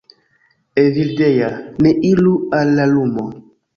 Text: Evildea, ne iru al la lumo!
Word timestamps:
Evildea, 0.83 1.49
ne 1.87 1.93
iru 2.13 2.33
al 2.61 2.73
la 2.81 2.89
lumo! 2.95 3.29